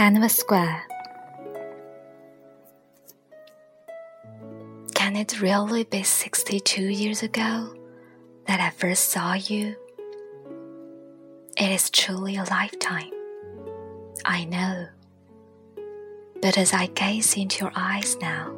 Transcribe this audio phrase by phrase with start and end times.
[0.00, 0.89] Hanover Square.
[5.30, 7.72] It really be 62 years ago
[8.46, 9.76] that I first saw you?
[11.56, 13.12] It is truly a lifetime.
[14.24, 14.88] I know.
[16.42, 18.56] But as I gaze into your eyes now,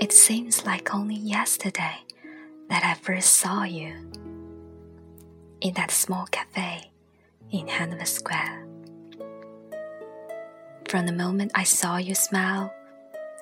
[0.00, 1.96] it seems like only yesterday
[2.68, 3.94] that I first saw you
[5.60, 6.90] in that small cafe
[7.52, 8.66] in Hanover Square
[10.88, 12.74] from the moment I saw you smile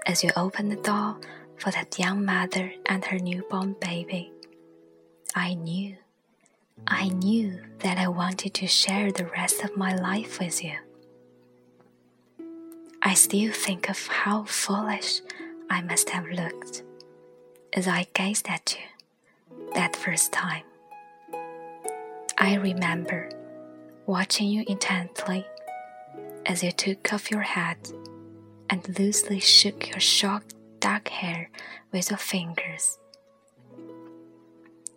[0.06, 1.16] as you opened the door
[1.60, 4.32] for that young mother and her newborn baby.
[5.34, 5.96] I knew,
[6.86, 10.76] I knew that I wanted to share the rest of my life with you.
[13.02, 15.20] I still think of how foolish
[15.68, 16.82] I must have looked
[17.74, 20.64] as I gazed at you that first time.
[22.38, 23.28] I remember
[24.06, 25.46] watching you intently
[26.46, 27.92] as you took off your hat
[28.70, 31.50] and loosely shook your shocked dark hair
[31.92, 32.98] with your fingers.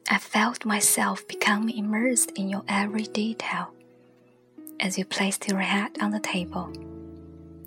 [0.10, 3.74] I felt myself become immersed in your every detail
[4.80, 6.72] as you placed your head on the table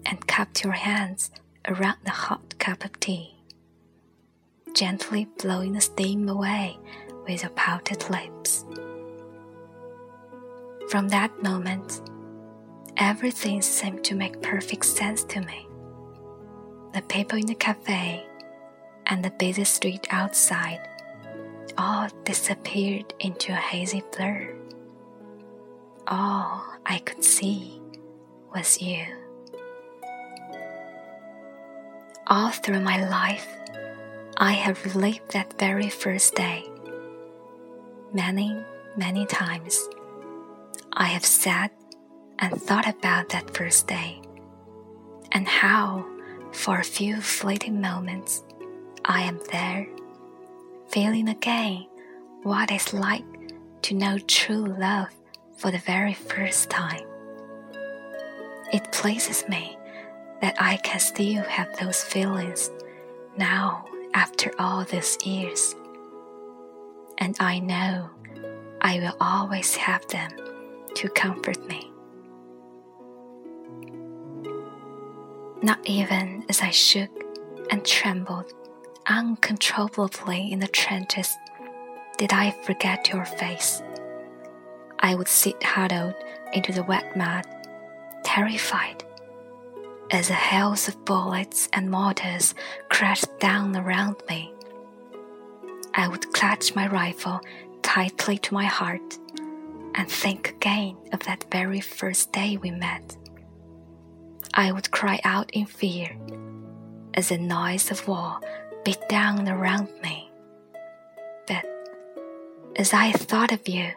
[0.05, 1.31] and cupped your hands
[1.67, 3.37] around the hot cup of tea,
[4.75, 6.79] gently blowing the steam away
[7.27, 8.65] with your pouted lips.
[10.89, 12.01] From that moment,
[12.99, 15.66] Everything seemed to make perfect sense to me.
[16.97, 18.25] The people in the cafe
[19.05, 20.81] and the busy street outside
[21.77, 24.57] all disappeared into a hazy blur.
[26.07, 27.83] All I could see
[28.55, 29.05] was you.
[32.29, 33.47] All through my life,
[34.39, 36.65] I have relived that very first day.
[38.15, 38.65] Many,
[38.97, 39.87] many times,
[40.95, 41.73] I have sat
[42.39, 44.23] and thought about that first day,
[45.33, 46.07] and how,
[46.57, 48.43] for a few fleeting moments,
[49.05, 49.87] I am there,
[50.89, 51.87] feeling again
[52.43, 53.25] what it's like
[53.83, 55.11] to know true love
[55.59, 57.05] for the very first time.
[58.73, 59.77] It pleases me
[60.41, 62.71] that I can still have those feelings
[63.37, 63.85] now
[64.15, 65.75] after all these years.
[67.19, 68.09] And I know
[68.81, 70.31] I will always have them
[70.95, 71.93] to comfort me.
[75.67, 77.11] Not even as I shook
[77.73, 78.53] and trembled
[79.09, 81.37] uncontrollably in the trenches
[82.19, 83.83] did I forget your face.
[85.01, 86.15] I would sit huddled
[86.53, 87.45] into the wet mud,
[88.23, 89.03] terrified,
[90.13, 92.55] as the hails of bullets and mortars
[92.89, 94.53] crashed down around me.
[95.95, 97.41] I would clutch my rifle
[97.83, 99.19] tightly to my heart
[99.97, 103.17] and think again of that very first day we met.
[104.55, 106.17] I would cry out in fear
[107.15, 108.41] as the noise of war
[108.85, 110.31] beat down around me.
[111.47, 111.65] But
[112.77, 113.91] as I thought of you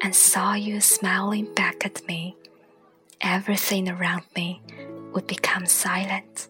[0.00, 2.36] and saw you smiling back at me,
[3.20, 4.62] everything around me
[5.12, 6.48] would become silent,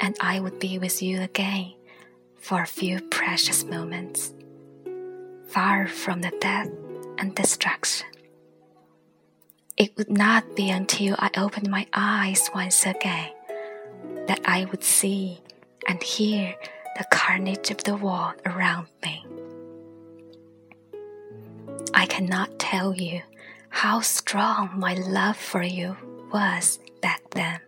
[0.00, 1.74] and I would be with you again
[2.36, 4.34] for a few precious moments,
[5.48, 6.70] far from the death
[7.18, 8.06] and destruction.
[9.76, 13.32] It would not be until I opened my eyes once again
[14.28, 15.40] that I would see
[15.88, 16.54] and hear
[16.96, 19.26] the carnage of the world around me.
[21.92, 23.22] I cannot tell you
[23.68, 25.96] how strong my love for you
[26.32, 27.60] was back then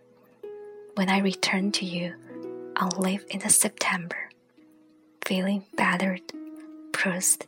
[0.95, 2.15] when I returned to you
[2.77, 4.29] on leave in the September,
[5.25, 6.21] feeling battered,
[6.93, 7.47] bruised,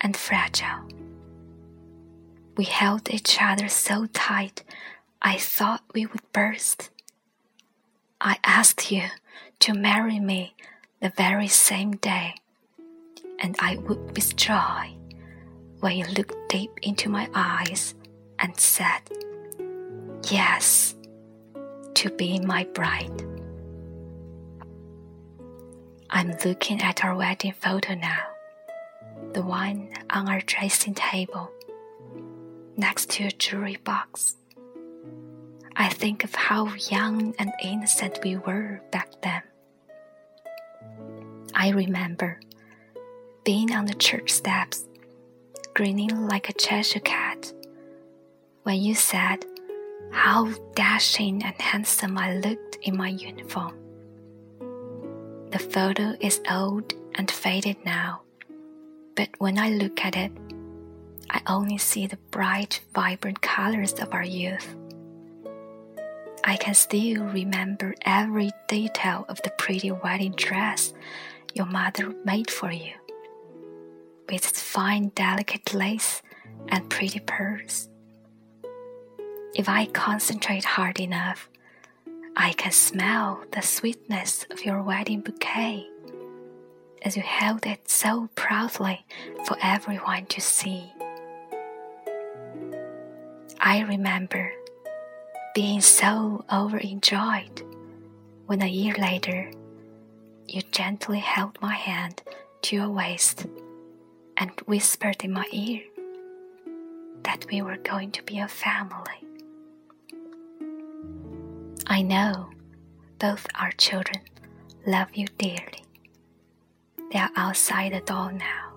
[0.00, 0.88] and fragile.
[2.56, 4.62] We held each other so tight,
[5.22, 6.90] I thought we would burst.
[8.20, 9.04] I asked you
[9.60, 10.54] to marry me
[11.00, 12.34] the very same day,
[13.38, 14.94] and I would with joy
[15.80, 17.94] when you looked deep into my eyes
[18.38, 19.00] and said,
[20.30, 20.94] Yes,
[21.94, 23.24] to be my bride.
[26.10, 28.26] I'm looking at our wedding photo now,
[29.32, 31.50] the one on our dressing table
[32.76, 34.36] next to a jewelry box.
[35.76, 39.42] I think of how young and innocent we were back then.
[41.54, 42.40] I remember
[43.44, 44.84] being on the church steps,
[45.74, 47.52] grinning like a Cheshire cat,
[48.62, 49.44] when you said
[50.10, 53.78] how dashing and handsome I looked in my uniform.
[55.50, 58.22] The photo is old and faded now,
[59.16, 60.32] but when I look at it,
[61.32, 64.76] I only see the bright, vibrant colors of our youth.
[66.44, 70.92] I can still remember every detail of the pretty wedding dress
[71.54, 72.92] your mother made for you,
[74.28, 76.20] with its fine, delicate lace
[76.68, 77.88] and pretty pearls.
[79.54, 81.48] If I concentrate hard enough,
[82.36, 85.88] I can smell the sweetness of your wedding bouquet
[87.02, 89.04] as you held it so proudly
[89.46, 90.92] for everyone to see.
[93.64, 94.50] I remember
[95.54, 97.62] being so overjoyed
[98.46, 99.52] when a year later
[100.48, 102.24] you gently held my hand
[102.62, 103.46] to your waist
[104.36, 105.80] and whispered in my ear
[107.22, 109.22] that we were going to be a family.
[111.86, 112.50] I know
[113.20, 114.22] both our children
[114.88, 115.84] love you dearly.
[117.12, 118.72] They are outside the door now,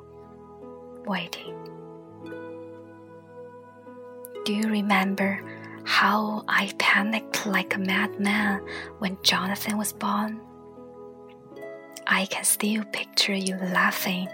[1.07, 1.74] waiting.
[4.45, 5.41] Do you remember
[5.85, 8.61] how I panicked like a madman
[8.99, 10.39] when Jonathan was born?
[12.05, 14.29] I can still picture you laughing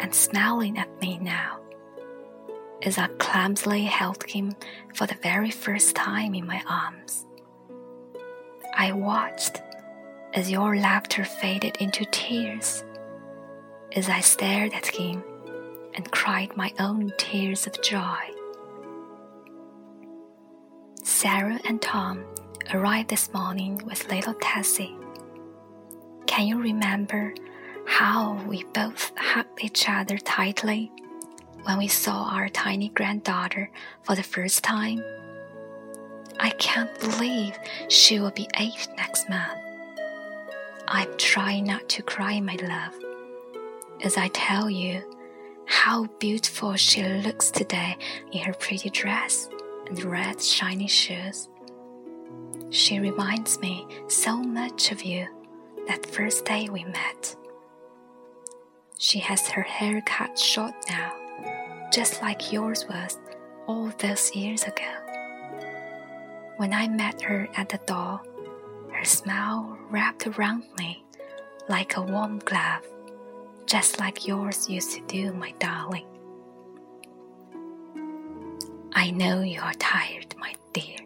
[0.00, 1.60] and smiling at me now
[2.80, 4.54] as I clumsily held him
[4.94, 7.26] for the very first time in my arms.
[8.74, 9.60] I watched
[10.32, 12.84] as your laughter faded into tears,
[13.94, 15.22] as I stared at him
[15.92, 18.30] and cried my own tears of joy.
[21.22, 22.24] Sarah and Tom
[22.74, 24.96] arrived this morning with little Tessie.
[26.26, 27.32] Can you remember
[27.86, 30.90] how we both hugged each other tightly
[31.62, 33.70] when we saw our tiny granddaughter
[34.02, 35.00] for the first time?
[36.40, 37.56] I can't believe
[37.88, 39.60] she will be eight next month.
[40.88, 42.94] I'm trying not to cry, my love,
[44.02, 45.04] as I tell you
[45.66, 47.96] how beautiful she looks today
[48.32, 49.48] in her pretty dress
[49.86, 51.48] and red shiny shoes.
[52.70, 55.26] She reminds me so much of you
[55.86, 57.36] that first day we met.
[58.98, 61.12] She has her hair cut short now,
[61.92, 63.18] just like yours was
[63.66, 64.92] all those years ago.
[66.56, 68.20] When I met her at the door,
[68.92, 71.04] her smile wrapped around me
[71.68, 72.86] like a warm glove,
[73.66, 76.06] just like yours used to do, my darling.
[79.02, 80.96] I know you are tired, my dear,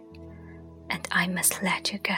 [0.90, 2.14] and I must let you go.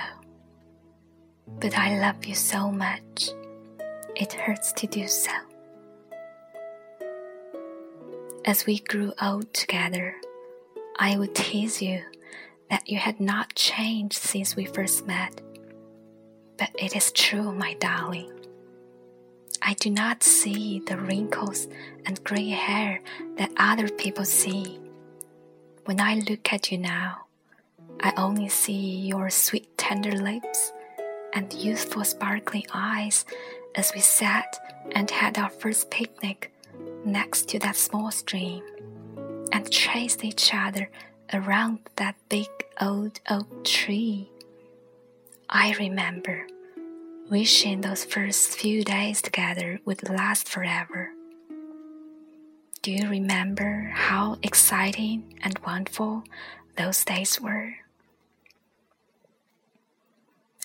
[1.60, 3.30] But I love you so much,
[4.16, 5.30] it hurts to do so.
[8.44, 10.16] As we grew old together,
[10.98, 12.02] I would tease you
[12.70, 15.40] that you had not changed since we first met.
[16.56, 18.32] But it is true, my darling.
[19.62, 21.69] I do not see the wrinkles
[22.04, 23.00] and gray hair
[23.36, 24.80] that other people see.
[25.88, 27.25] When I look at you now,
[28.00, 30.70] I only see your sweet, tender lips
[31.32, 33.25] and youthful, sparkling eyes
[33.75, 34.58] as we sat
[34.93, 36.52] and had our first picnic
[37.06, 38.62] next to that small stream
[39.50, 40.90] and chased each other
[41.33, 42.50] around that big
[42.83, 44.28] old oak tree.
[45.49, 46.47] I remember
[47.30, 51.12] wishing those first few days together would last forever.
[52.88, 56.25] Do you remember how exciting and wonderful
[56.78, 57.75] those days were?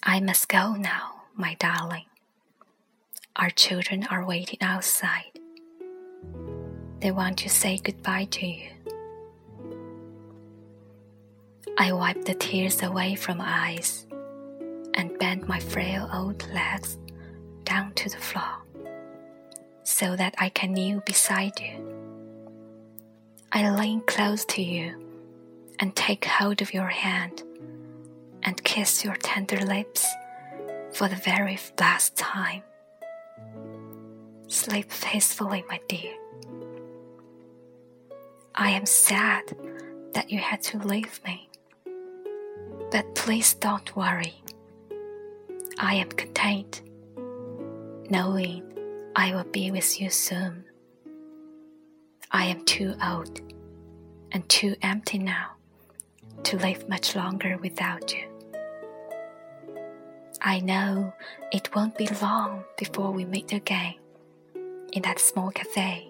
[0.02, 2.06] I must go now, my darling.
[3.36, 5.38] Our children are waiting outside.
[7.02, 8.70] They want to say goodbye to you.
[11.78, 14.08] I wiped the tears away from my eyes
[14.94, 16.98] and bent my frail old legs
[17.66, 18.64] down to the floor
[19.84, 21.93] so that I can kneel beside you.
[23.56, 25.00] I lean close to you
[25.78, 27.44] and take hold of your hand
[28.42, 30.08] and kiss your tender lips
[30.92, 32.64] for the very last time.
[34.48, 36.16] Sleep peacefully, my dear.
[38.56, 39.56] I am sad
[40.14, 41.48] that you had to leave me.
[42.90, 44.34] But please don't worry.
[45.78, 46.82] I am content,
[48.10, 48.64] knowing
[49.16, 50.66] I will be with you soon.
[52.36, 53.42] I am too old
[54.32, 55.52] and too empty now
[56.44, 58.28] to live much longer without you.
[60.42, 61.14] I know
[61.52, 63.94] it won't be long before we meet again
[64.92, 66.10] in that small cafe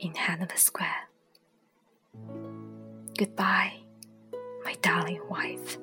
[0.00, 1.08] in Hanover Square.
[3.16, 3.74] Goodbye,
[4.64, 5.78] my darling wife.